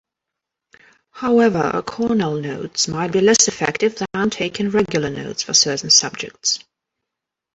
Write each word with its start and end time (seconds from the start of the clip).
However, 1.11 1.79
Cornell 1.85 2.33
notes 2.37 2.87
might 2.87 3.11
be 3.11 3.21
less 3.21 3.47
effective 3.47 4.01
than 4.13 4.31
taking 4.31 4.71
regular 4.71 5.11
notes 5.11 5.43
for 5.43 5.53
certain 5.53 5.91
subjects. 5.91 6.57